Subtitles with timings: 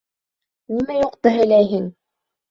[0.77, 1.85] Нимә юҡты һөйләйһең?